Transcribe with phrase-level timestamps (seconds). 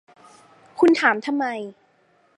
[0.79, 1.45] คุณถามทำไม